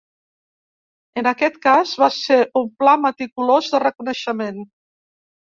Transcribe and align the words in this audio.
En 1.21 1.27
aquest 1.31 1.59
cas 1.67 1.93
va 2.03 2.09
ser 2.21 2.39
un 2.63 2.65
pla 2.81 2.97
meticulós 3.05 3.71
de 3.77 3.83
reconeixement. 3.87 4.63